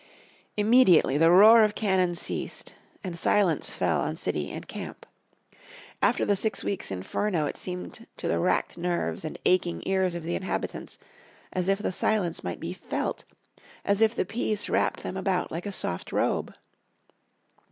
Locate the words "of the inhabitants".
10.15-10.97